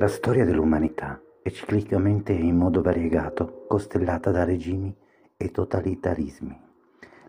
[0.00, 4.94] La storia dell'umanità è ciclicamente e in modo variegato costellata da regimi
[5.36, 6.56] e totalitarismi.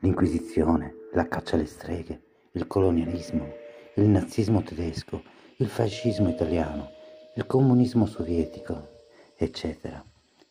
[0.00, 3.46] L'Inquisizione, la caccia alle streghe, il colonialismo,
[3.94, 5.22] il nazismo tedesco,
[5.58, 6.90] il fascismo italiano,
[7.36, 8.88] il comunismo sovietico,
[9.36, 10.04] eccetera.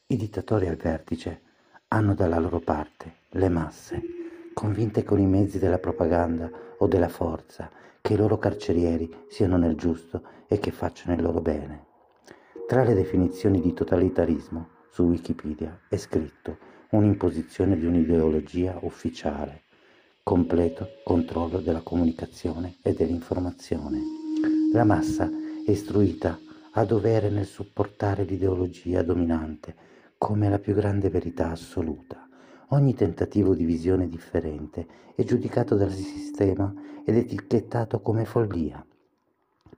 [0.07, 1.41] I dittatori al vertice
[1.89, 4.01] hanno dalla loro parte le masse,
[4.53, 9.75] convinte con i mezzi della propaganda o della forza che i loro carcerieri siano nel
[9.75, 11.93] giusto e che facciano il loro bene.
[12.67, 16.57] Tra le definizioni di totalitarismo su Wikipedia è scritto
[16.89, 19.65] un'imposizione di un'ideologia ufficiale,
[20.23, 23.99] completo controllo della comunicazione e dell'informazione.
[24.73, 25.29] La massa
[25.63, 26.39] è istruita
[26.71, 29.75] a dovere nel supportare l'ideologia dominante
[30.17, 32.27] come la più grande verità assoluta.
[32.69, 36.73] Ogni tentativo di visione differente è giudicato dal sistema
[37.05, 38.83] ed etichettato come follia.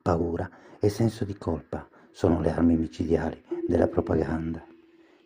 [0.02, 1.86] Paura e senso di colpa
[2.18, 4.66] sono le armi micidiali della propaganda.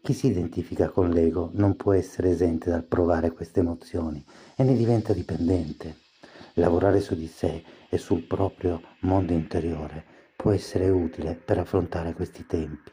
[0.01, 4.21] Chi si identifica con l'ego non può essere esente dal provare queste emozioni
[4.57, 5.95] e ne diventa dipendente.
[6.55, 10.03] Lavorare su di sé e sul proprio mondo interiore
[10.35, 12.91] può essere utile per affrontare questi tempi.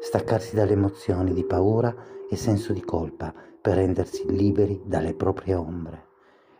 [0.00, 1.92] Staccarsi dalle emozioni di paura
[2.30, 6.06] e senso di colpa per rendersi liberi dalle proprie ombre.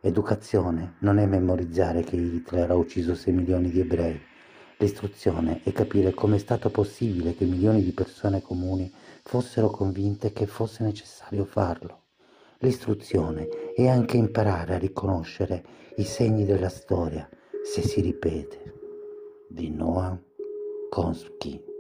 [0.01, 4.21] Educazione non è memorizzare che Hitler ha ucciso 6 milioni di ebrei
[4.79, 10.47] L'istruzione è capire come è stato possibile che milioni di persone comuni fossero convinte che
[10.47, 12.03] fosse necessario farlo.
[12.59, 15.65] L'istruzione è anche imparare a riconoscere
[15.97, 17.29] i segni della storia
[17.63, 18.73] se si ripete.
[19.49, 20.21] Di Noam
[20.91, 21.74] Chomsky